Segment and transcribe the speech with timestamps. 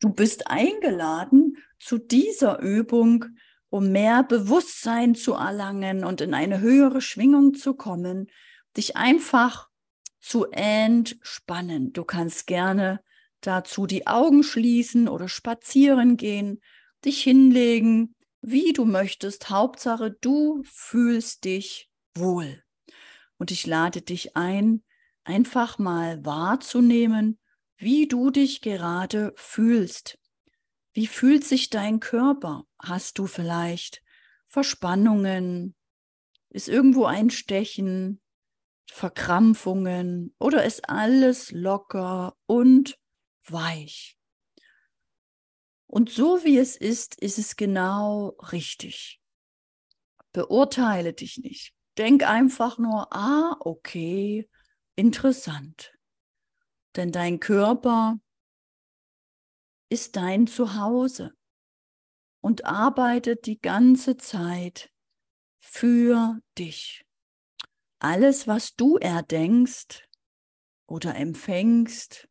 [0.00, 3.24] Du bist eingeladen zu dieser Übung,
[3.68, 8.30] um mehr Bewusstsein zu erlangen und in eine höhere Schwingung zu kommen,
[8.76, 9.68] dich einfach
[10.20, 11.92] zu entspannen.
[11.92, 13.00] Du kannst gerne
[13.40, 16.60] dazu die Augen schließen oder spazieren gehen,
[17.04, 19.50] dich hinlegen, wie du möchtest.
[19.50, 22.62] Hauptsache, du fühlst dich wohl.
[23.36, 24.82] Und ich lade dich ein,
[25.24, 27.38] einfach mal wahrzunehmen,
[27.78, 30.18] wie du dich gerade fühlst.
[30.92, 32.64] Wie fühlt sich dein Körper?
[32.82, 34.02] Hast du vielleicht
[34.48, 35.76] Verspannungen?
[36.50, 38.20] Ist irgendwo ein Stechen?
[38.90, 40.34] Verkrampfungen?
[40.40, 42.98] Oder ist alles locker und
[43.44, 44.18] weich?
[45.86, 49.20] Und so wie es ist, ist es genau richtig.
[50.32, 51.74] Beurteile dich nicht.
[51.96, 54.48] Denk einfach nur, ah, okay,
[54.96, 55.97] interessant.
[56.96, 58.18] Denn dein Körper
[59.90, 61.32] ist dein Zuhause
[62.40, 64.90] und arbeitet die ganze Zeit
[65.58, 67.04] für dich.
[67.98, 70.08] Alles, was du erdenkst
[70.86, 72.28] oder empfängst,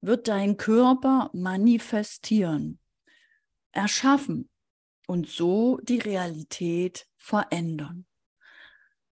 [0.00, 2.80] wird dein Körper manifestieren,
[3.70, 4.50] erschaffen
[5.06, 8.06] und so die Realität verändern.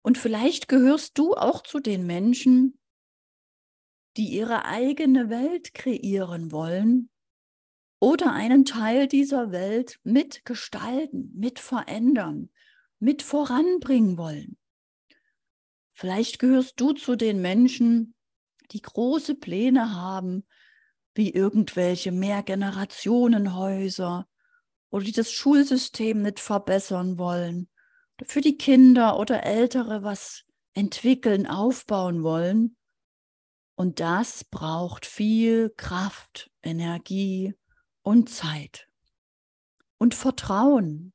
[0.02, 2.78] Und vielleicht gehörst du auch zu den Menschen,
[4.16, 7.10] die ihre eigene Welt kreieren wollen
[8.00, 12.48] oder einen Teil dieser Welt mitgestalten, mit verändern,
[12.98, 14.56] mit voranbringen wollen.
[15.92, 18.14] Vielleicht gehörst du zu den Menschen,
[18.72, 20.46] die große Pläne haben,
[21.14, 24.26] wie irgendwelche Mehrgenerationenhäuser
[24.90, 27.68] oder die das Schulsystem nicht verbessern wollen
[28.22, 32.76] für die Kinder oder Ältere was entwickeln, aufbauen wollen.
[33.76, 37.54] Und das braucht viel Kraft, Energie
[38.02, 38.88] und Zeit.
[39.98, 41.12] Und Vertrauen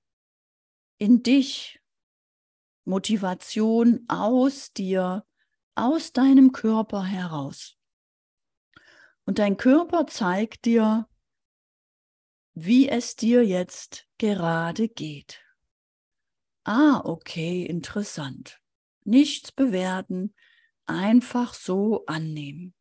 [0.97, 1.79] in dich,
[2.85, 5.25] Motivation aus dir,
[5.75, 7.77] aus deinem Körper heraus.
[9.25, 11.07] Und dein Körper zeigt dir,
[12.53, 15.41] wie es dir jetzt gerade geht.
[16.65, 18.59] Ah, okay, interessant.
[19.05, 20.35] Nichts bewerten,
[20.89, 22.73] einfach so annehmen.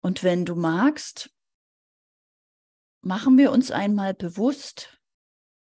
[0.00, 1.30] Und wenn du magst,
[3.00, 5.00] machen wir uns einmal bewusst,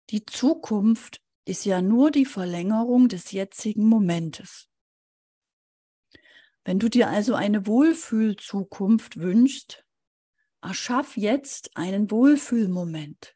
[0.09, 4.69] die Zukunft ist ja nur die Verlängerung des jetzigen Momentes.
[6.63, 9.83] Wenn du dir also eine Wohlfühlzukunft wünschst,
[10.61, 13.35] erschaff jetzt einen Wohlfühlmoment.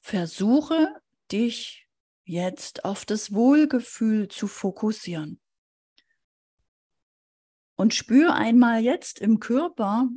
[0.00, 0.88] Versuche
[1.30, 1.88] dich
[2.24, 5.40] jetzt auf das Wohlgefühl zu fokussieren.
[7.76, 10.08] Und spür einmal jetzt im Körper,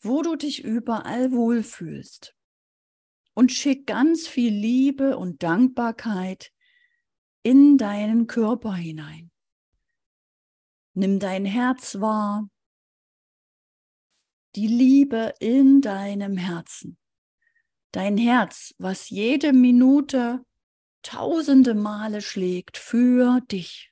[0.00, 2.34] wo du dich überall wohlfühlst.
[3.34, 6.52] Und schick ganz viel Liebe und Dankbarkeit
[7.42, 9.30] in deinen Körper hinein.
[10.94, 12.50] Nimm dein Herz wahr,
[14.54, 16.98] die Liebe in deinem Herzen.
[17.92, 20.44] Dein Herz, was jede Minute
[21.02, 23.91] tausende Male schlägt für dich.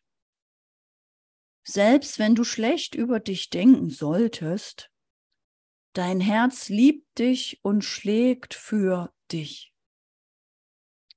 [1.71, 4.91] Selbst wenn du schlecht über dich denken solltest,
[5.93, 9.73] dein Herz liebt dich und schlägt für dich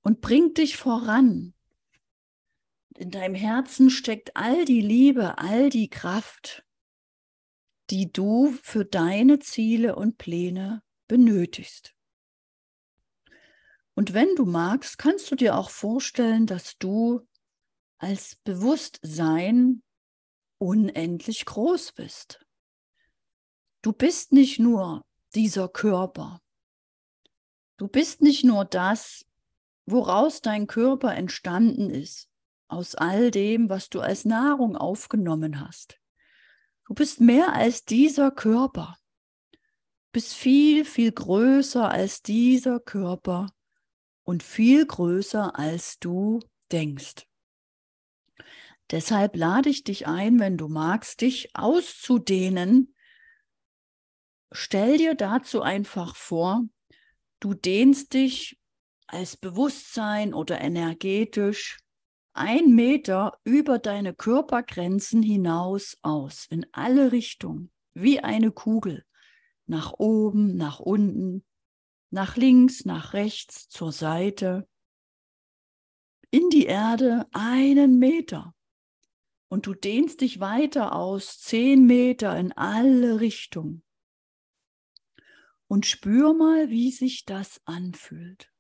[0.04, 1.56] und bringt dich voran.
[2.96, 6.64] In deinem Herzen steckt all die Liebe, all die Kraft,
[7.90, 11.96] die du für deine Ziele und Pläne benötigst.
[13.96, 17.28] Und wenn du magst, kannst du dir auch vorstellen, dass du
[17.98, 19.82] als Bewusstsein
[20.64, 22.40] unendlich groß bist.
[23.82, 25.04] Du bist nicht nur
[25.36, 26.40] dieser Körper.
[27.78, 29.26] Du bist nicht nur das,
[29.86, 32.30] woraus dein Körper entstanden ist,
[32.70, 36.00] aus all dem, was du als Nahrung aufgenommen hast.
[36.88, 38.98] Du bist mehr als dieser Körper.
[39.52, 39.60] Du
[40.14, 43.48] bist viel, viel größer als dieser Körper
[44.24, 46.40] und viel größer, als du
[46.72, 47.28] denkst.
[48.94, 52.94] Deshalb lade ich dich ein, wenn du magst, dich auszudehnen.
[54.52, 56.62] Stell dir dazu einfach vor,
[57.40, 58.60] du dehnst dich
[59.08, 61.80] als Bewusstsein oder energetisch
[62.34, 69.06] ein Meter über deine Körpergrenzen hinaus aus, in alle Richtungen, wie eine Kugel,
[69.66, 71.44] nach oben, nach unten,
[72.12, 74.68] nach links, nach rechts, zur Seite,
[76.30, 78.54] in die Erde einen Meter.
[79.54, 83.84] Und du dehnst dich weiter aus, zehn Meter in alle Richtungen.
[85.68, 88.52] Und spür mal, wie sich das anfühlt.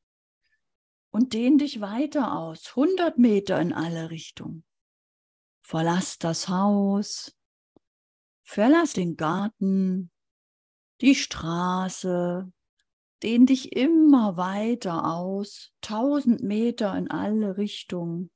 [1.09, 4.65] Und dehn dich weiter aus, 100 Meter in alle Richtungen.
[5.61, 7.35] Verlass das Haus,
[8.43, 10.11] verlass den Garten,
[11.01, 12.53] die Straße,
[13.23, 18.29] dehn dich immer weiter aus, 1000 Meter in alle Richtungen,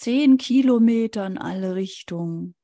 [0.00, 2.54] 10 Kilometer in alle Richtungen,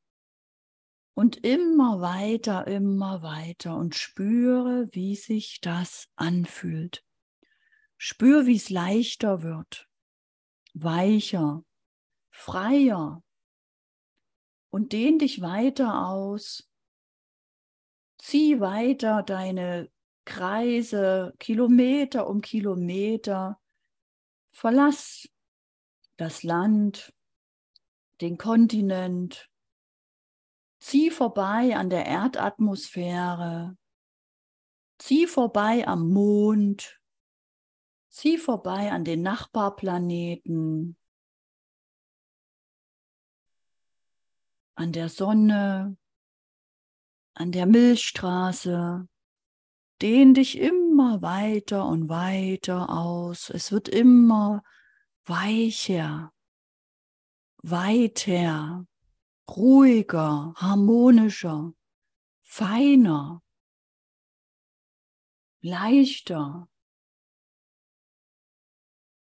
[1.16, 7.02] und immer weiter, immer weiter und spüre, wie sich das anfühlt.
[7.96, 9.88] Spür, wie es leichter wird,
[10.74, 11.64] weicher,
[12.30, 13.22] freier.
[14.68, 16.70] Und dehn dich weiter aus.
[18.18, 19.90] Zieh weiter deine
[20.26, 23.58] Kreise, Kilometer um Kilometer.
[24.52, 25.30] Verlass
[26.18, 27.14] das Land,
[28.20, 29.50] den Kontinent,
[30.78, 33.76] Zieh vorbei an der Erdatmosphäre.
[34.98, 37.00] Zieh vorbei am Mond.
[38.08, 40.96] Zieh vorbei an den Nachbarplaneten.
[44.74, 45.96] An der Sonne.
[47.34, 49.08] An der Milchstraße.
[50.02, 53.50] Dehn dich immer weiter und weiter aus.
[53.50, 54.62] Es wird immer
[55.24, 56.32] weicher,
[57.62, 58.86] weiter
[59.48, 61.72] ruhiger, harmonischer,
[62.42, 63.42] feiner,
[65.60, 66.68] leichter.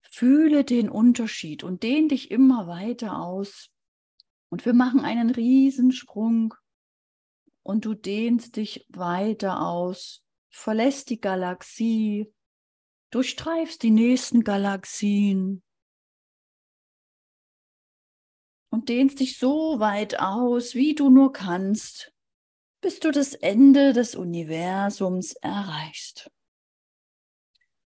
[0.02, 3.70] Fühle den Unterschied und dehn dich immer weiter aus.
[4.50, 6.54] Und wir machen einen Riesensprung
[7.62, 12.34] und du dehnst dich weiter aus, verlässt die Galaxie,
[13.10, 15.62] durchstreifst die nächsten Galaxien,
[18.70, 22.12] und dehnst dich so weit aus, wie du nur kannst,
[22.80, 26.30] bis du das Ende des Universums erreichst.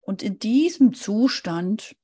[0.01, 1.95] Und in diesem Zustand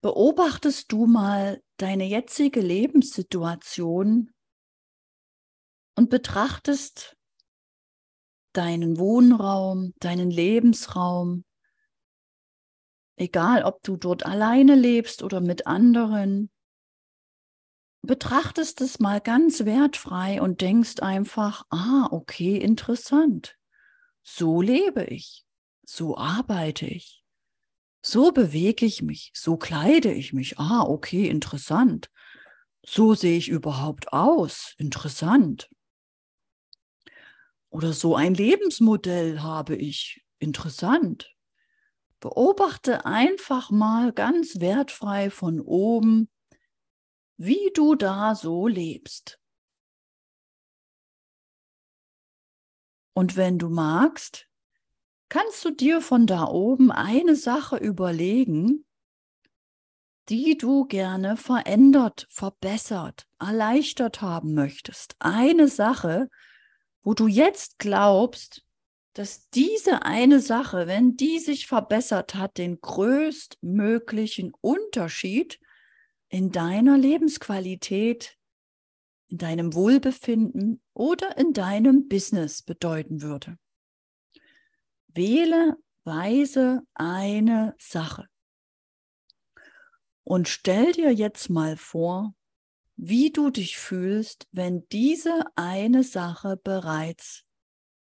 [0.00, 4.32] beobachtest du mal deine jetzige Lebenssituation
[5.96, 7.16] und betrachtest
[8.54, 11.44] deinen Wohnraum, deinen Lebensraum,
[13.22, 16.50] egal ob du dort alleine lebst oder mit anderen,
[18.02, 23.56] betrachtest es mal ganz wertfrei und denkst einfach, ah, okay, interessant.
[24.22, 25.44] So lebe ich,
[25.84, 27.22] so arbeite ich,
[28.04, 30.58] so bewege ich mich, so kleide ich mich.
[30.58, 32.10] Ah, okay, interessant.
[32.84, 35.70] So sehe ich überhaupt aus, interessant.
[37.70, 41.31] Oder so ein Lebensmodell habe ich, interessant.
[42.22, 46.30] Beobachte einfach mal ganz wertfrei von oben,
[47.36, 49.40] wie du da so lebst.
[53.12, 54.46] Und wenn du magst,
[55.30, 58.86] kannst du dir von da oben eine Sache überlegen,
[60.28, 65.16] die du gerne verändert, verbessert, erleichtert haben möchtest.
[65.18, 66.30] Eine Sache,
[67.02, 68.64] wo du jetzt glaubst,
[69.12, 75.60] dass diese eine Sache, wenn die sich verbessert hat, den größtmöglichen Unterschied
[76.28, 78.38] in deiner Lebensqualität,
[79.28, 83.58] in deinem Wohlbefinden oder in deinem Business bedeuten würde.
[85.08, 88.28] Wähle weise eine Sache
[90.24, 92.34] und stell dir jetzt mal vor,
[92.96, 97.44] wie du dich fühlst, wenn diese eine Sache bereits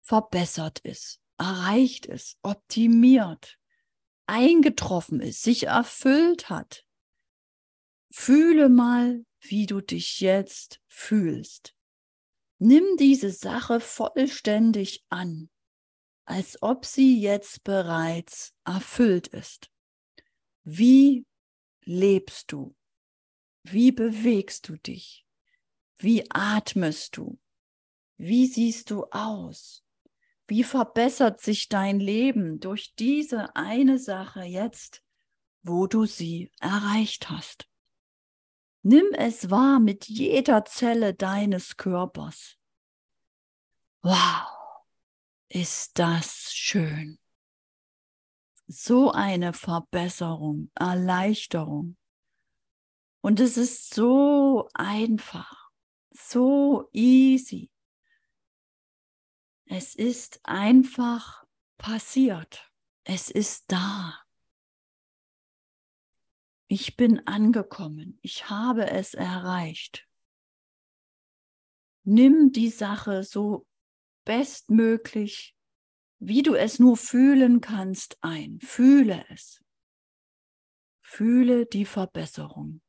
[0.06, 3.58] verbessert ist, erreicht ist, optimiert,
[4.28, 6.86] eingetroffen ist, sich erfüllt hat.
[8.12, 11.76] Fühle mal, wie du dich jetzt fühlst.
[12.60, 15.50] Nimm diese Sache vollständig an,
[16.24, 19.70] als ob sie jetzt bereits erfüllt ist.
[20.64, 21.26] Wie
[21.84, 22.76] lebst du?
[23.64, 25.26] Wie bewegst du dich?
[25.98, 27.40] Wie atmest du?
[28.18, 29.85] Wie siehst du aus?
[30.48, 35.04] Wie verbessert sich dein Leben durch diese eine Sache jetzt,
[35.64, 37.68] wo du sie erreicht hast?
[38.84, 42.58] Nimm es wahr mit jeder Zelle deines Körpers.
[44.04, 44.48] Wow,
[45.50, 47.18] ist das schön.
[48.68, 51.98] So eine Verbesserung, Erleichterung.
[53.22, 55.72] Und es ist so einfach,
[56.12, 57.72] so easy.
[59.66, 61.46] Es ist einfach
[61.78, 62.72] passiert.
[63.04, 64.20] Es ist da.
[66.68, 68.20] Ich bin angekommen.
[68.22, 70.08] Ich habe es erreicht.
[72.04, 73.68] Nimm die Sache so
[74.26, 75.56] bestmöglich,
[76.20, 78.60] wie du es nur fühlen kannst, ein.
[78.62, 79.64] Fühle es.
[81.02, 82.82] Fühle die Verbesserung.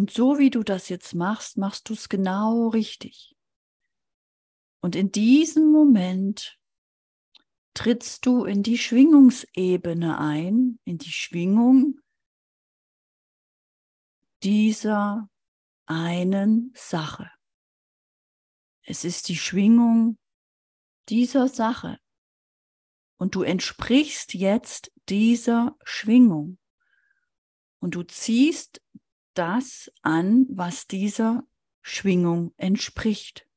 [0.00, 3.36] Und so wie du das jetzt machst, machst du es genau richtig.
[4.80, 6.58] Und in diesem Moment
[7.74, 12.00] trittst du in die Schwingungsebene ein, in die Schwingung
[14.42, 15.28] dieser
[15.84, 17.30] einen Sache.
[18.80, 20.16] Es ist die Schwingung
[21.10, 22.00] dieser Sache.
[23.18, 26.58] Und du entsprichst jetzt dieser Schwingung.
[27.80, 28.80] Und du ziehst
[29.34, 31.44] das an, was dieser
[31.82, 33.48] Schwingung entspricht,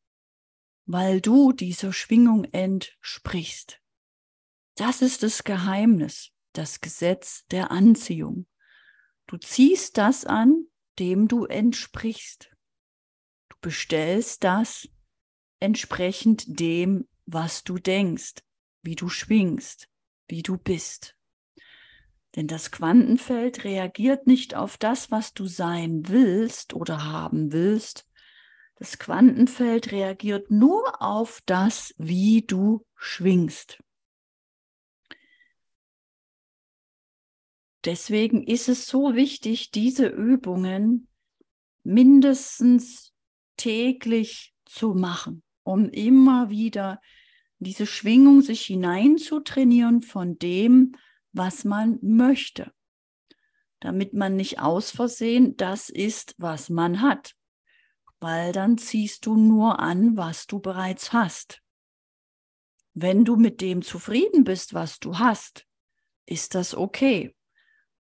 [0.85, 3.81] weil du dieser Schwingung entsprichst.
[4.75, 8.47] Das ist das Geheimnis, das Gesetz der Anziehung.
[9.27, 10.67] Du ziehst das an,
[10.99, 12.51] dem du entsprichst.
[13.49, 14.89] Du bestellst das
[15.59, 18.43] entsprechend dem, was du denkst,
[18.81, 19.89] wie du schwingst,
[20.27, 21.15] wie du bist.
[22.35, 28.07] Denn das Quantenfeld reagiert nicht auf das, was du sein willst oder haben willst.
[28.75, 33.83] Das Quantenfeld reagiert nur auf das, wie du schwingst.
[37.85, 41.07] Deswegen ist es so wichtig, diese Übungen
[41.83, 43.13] mindestens
[43.57, 46.99] täglich zu machen, um immer wieder
[47.59, 50.95] diese Schwingung sich hineinzutrainieren von dem,
[51.33, 52.71] was man möchte,
[53.79, 57.35] damit man nicht aus Versehen das ist, was man hat,
[58.19, 61.61] weil dann ziehst du nur an, was du bereits hast.
[62.93, 65.67] Wenn du mit dem zufrieden bist, was du hast,
[66.25, 67.35] ist das okay.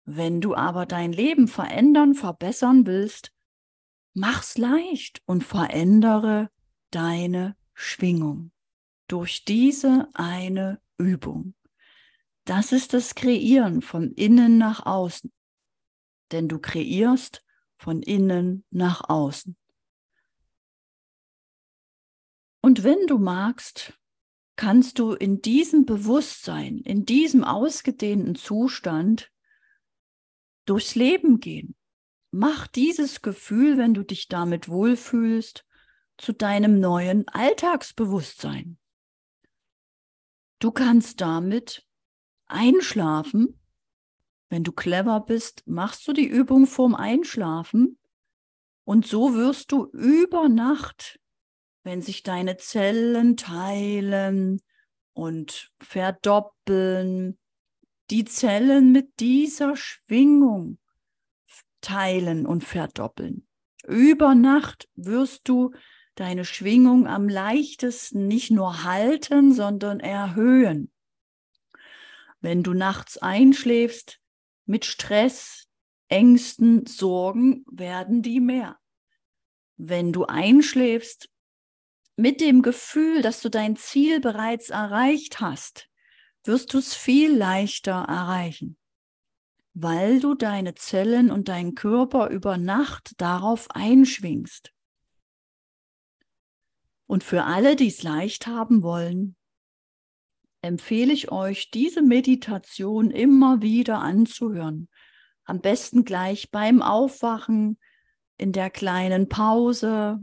[0.05, 3.33] Wenn du aber dein Leben verändern, verbessern willst,
[4.15, 6.51] mach's leicht und verändere
[6.91, 8.53] deine Schwingung
[9.09, 11.55] durch diese eine Übung.
[12.44, 15.32] Das ist das Kreieren von innen nach außen.
[16.32, 17.44] Denn du kreierst
[17.76, 19.56] von innen nach außen.
[22.61, 23.99] Und wenn du magst,
[24.56, 29.32] kannst du in diesem Bewusstsein, in diesem ausgedehnten Zustand
[30.64, 31.75] durchs Leben gehen.
[32.30, 35.66] Mach dieses Gefühl, wenn du dich damit wohlfühlst,
[36.16, 38.78] zu deinem neuen Alltagsbewusstsein.
[40.61, 41.84] Du kannst damit
[42.52, 43.59] einschlafen.
[44.49, 47.99] Wenn du clever bist, machst du die Übung vorm Einschlafen
[48.85, 51.18] und so wirst du über Nacht,
[51.85, 54.61] wenn sich deine Zellen teilen
[55.14, 57.38] und verdoppeln,
[58.11, 60.78] die Zellen mit dieser Schwingung
[61.80, 63.47] teilen und verdoppeln.
[63.87, 65.73] Über Nacht wirst du
[66.14, 70.91] deine Schwingung am leichtesten nicht nur halten, sondern erhöhen.
[72.42, 74.18] Wenn du nachts einschläfst
[74.66, 75.68] mit Stress,
[76.08, 78.78] Ängsten, Sorgen, werden die mehr.
[79.76, 81.30] Wenn du einschläfst
[82.16, 85.88] mit dem Gefühl, dass du dein Ziel bereits erreicht hast,
[86.42, 88.76] wirst du es viel leichter erreichen,
[89.72, 94.72] weil du deine Zellen und deinen Körper über Nacht darauf einschwingst.
[97.06, 99.37] Und für alle, die es leicht haben wollen,
[100.62, 104.88] empfehle ich euch, diese Meditation immer wieder anzuhören.
[105.45, 107.78] Am besten gleich beim Aufwachen,
[108.38, 110.21] in der kleinen Pause,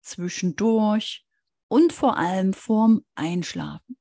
[0.00, 1.24] zwischendurch
[1.68, 3.96] und vor allem vorm Einschlafen.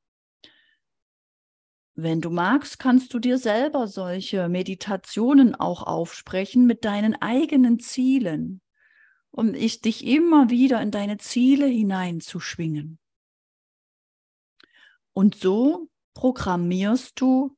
[1.95, 8.61] Wenn du magst, kannst du dir selber solche Meditationen auch aufsprechen mit deinen eigenen Zielen,
[9.31, 12.99] um ich dich immer wieder in deine Ziele hineinzuschwingen.
[15.13, 17.57] Und so programmierst du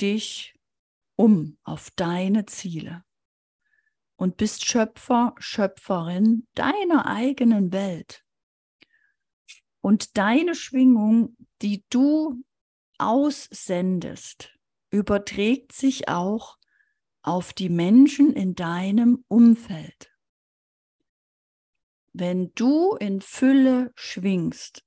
[0.00, 0.54] dich
[1.16, 3.04] um auf deine Ziele
[4.16, 8.24] und bist Schöpfer, Schöpferin deiner eigenen Welt.
[9.80, 12.42] Und deine Schwingung, die du
[12.98, 14.56] aussendest,
[14.90, 16.58] überträgt sich auch
[17.22, 20.12] auf die Menschen in deinem Umfeld.
[22.12, 24.84] Wenn du in Fülle schwingst,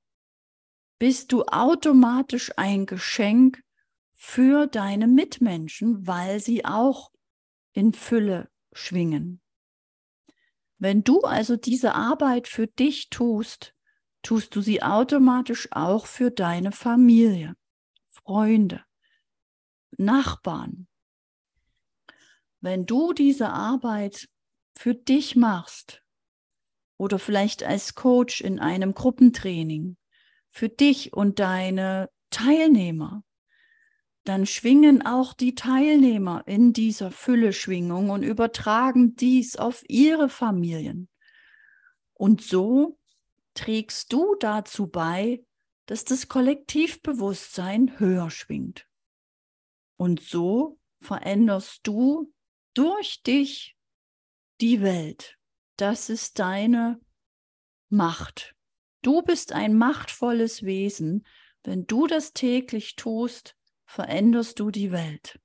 [1.01, 3.63] bist du automatisch ein Geschenk
[4.13, 7.09] für deine Mitmenschen, weil sie auch
[7.73, 9.41] in Fülle schwingen.
[10.77, 13.73] Wenn du also diese Arbeit für dich tust,
[14.21, 17.55] tust du sie automatisch auch für deine Familie.
[18.07, 18.83] Freunde,
[19.97, 20.87] Nachbarn.
[22.59, 24.29] Wenn du diese Arbeit
[24.77, 26.03] für dich machst
[26.97, 29.97] oder vielleicht als Coach in einem Gruppentraining
[30.51, 33.23] für dich und deine Teilnehmer,
[34.23, 41.09] dann schwingen auch die Teilnehmer in dieser Fülle-Schwingung und übertragen dies auf ihre Familien.
[42.13, 42.99] Und so
[43.55, 45.43] trägst du dazu bei,
[45.87, 48.87] dass das Kollektivbewusstsein höher schwingt.
[49.97, 52.31] Und so veränderst du
[52.73, 53.75] durch dich
[54.61, 55.37] die Welt.
[55.77, 57.01] Das ist deine
[57.89, 58.55] Macht.
[59.01, 61.25] Du bist ein machtvolles Wesen.
[61.63, 63.55] Wenn du das täglich tust,
[63.85, 65.39] veränderst du die Welt.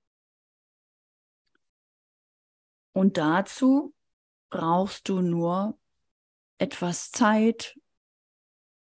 [2.93, 3.95] Und dazu
[4.49, 5.79] brauchst du nur
[6.59, 7.79] etwas Zeit,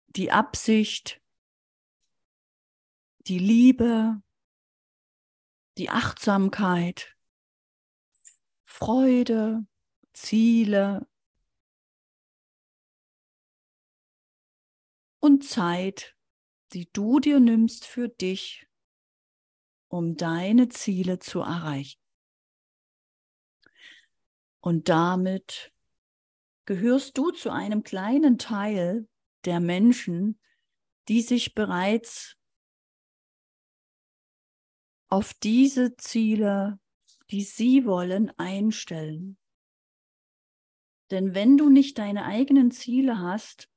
[0.07, 1.21] die Absicht,
[3.27, 4.21] die Liebe,
[5.77, 7.17] die Achtsamkeit,
[8.63, 9.65] Freude,
[10.13, 11.08] Ziele
[15.19, 16.15] und Zeit,
[16.73, 18.67] die du dir nimmst für dich,
[19.87, 21.99] um deine Ziele zu erreichen.
[24.61, 25.71] Und damit
[26.65, 29.07] gehörst du zu einem kleinen Teil
[29.45, 30.39] der Menschen,
[31.07, 32.35] die sich bereits
[35.07, 36.79] auf diese Ziele,
[37.31, 39.37] die sie wollen, einstellen.
[41.09, 43.69] Denn wenn du nicht deine eigenen Ziele hast,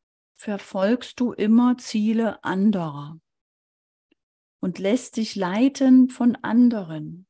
[0.43, 3.21] verfolgst du immer Ziele anderer
[4.61, 7.29] und lässt dich leiten von anderen.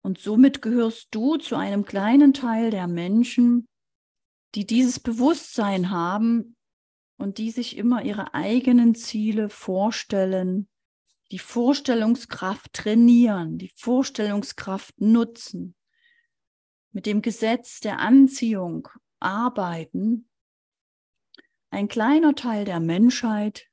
[0.00, 3.68] Und somit gehörst du zu einem kleinen Teil der Menschen,
[4.54, 6.56] die dieses Bewusstsein haben
[7.18, 10.66] und die sich immer ihre eigenen Ziele vorstellen
[11.30, 15.74] die Vorstellungskraft trainieren, die Vorstellungskraft nutzen,
[16.90, 18.88] mit dem Gesetz der Anziehung
[19.20, 20.28] arbeiten,
[21.70, 23.68] ein kleiner Teil der Menschheit,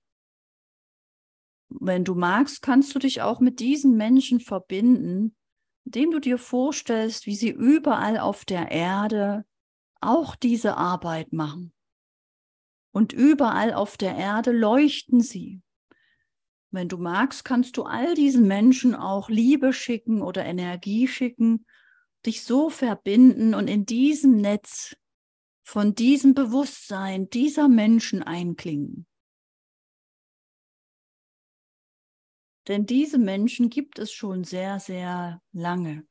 [1.70, 5.36] wenn du magst, kannst du dich auch mit diesen Menschen verbinden,
[5.86, 9.46] indem du dir vorstellst, wie sie überall auf der Erde
[10.02, 11.74] auch diese Arbeit machen.
[12.92, 15.62] Und überall auf der Erde leuchten sie.
[16.72, 21.66] Wenn du magst, kannst du all diesen Menschen auch Liebe schicken oder Energie schicken,
[22.26, 24.96] dich so verbinden und in diesem Netz
[25.66, 29.08] von diesem Bewusstsein dieser Menschen einklingen.
[32.68, 36.08] Denn diese Menschen gibt es schon sehr, sehr lange.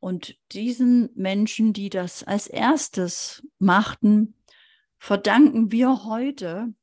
[0.00, 4.34] Und diesen Menschen, die das als erstes machten,
[4.98, 6.74] verdanken wir heute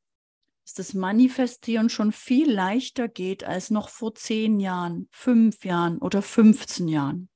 [0.64, 6.22] dass das Manifestieren schon viel leichter geht als noch vor zehn Jahren, fünf Jahren oder
[6.22, 7.28] 15 Jahren.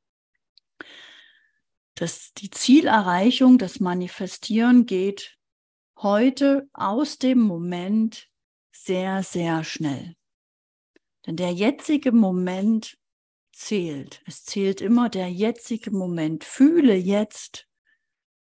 [1.98, 5.37] Dass die Zielerreichung, das Manifestieren geht
[5.96, 8.28] heute aus dem Moment
[8.70, 10.14] sehr, sehr schnell.
[11.26, 12.96] Denn der jetzige Moment
[13.52, 14.22] zählt.
[14.26, 16.44] Es zählt immer der jetzige Moment.
[16.44, 17.66] Fühle jetzt,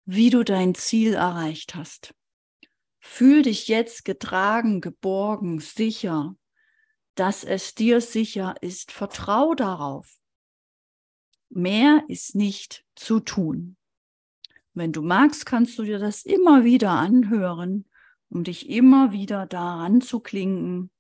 [0.04, 2.14] wie du dein Ziel erreicht hast.
[3.00, 6.36] Fühl dich jetzt getragen, geborgen, sicher,
[7.16, 8.92] dass es dir sicher ist.
[8.92, 10.20] Vertrau darauf.
[11.50, 13.78] Mehr ist nicht zu tun.
[14.74, 17.86] Wenn du magst, kannst du dir das immer wieder anhören,
[18.30, 20.92] um dich immer wieder daran zu klinken,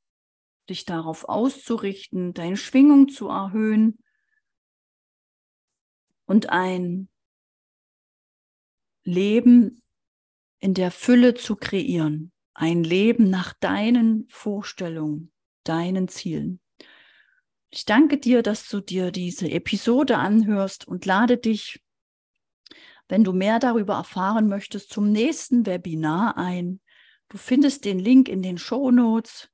[0.69, 3.97] dich darauf auszurichten, deine Schwingung zu erhöhen
[6.25, 7.09] und ein
[9.03, 9.81] Leben
[10.59, 12.31] in der Fülle zu kreieren.
[12.53, 15.33] Ein Leben nach deinen Vorstellungen,
[15.65, 16.61] deinen Zielen.
[17.75, 21.83] Ich danke dir, dass du dir diese Episode anhörst und lade dich,
[23.09, 26.79] wenn du mehr darüber erfahren möchtest, zum nächsten Webinar ein.
[27.27, 29.49] Du findest den Link in den Show Notes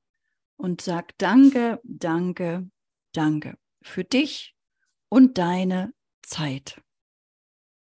[0.55, 2.69] und sag Danke, danke,
[3.12, 4.55] danke für dich
[5.10, 6.79] und deine Zeit.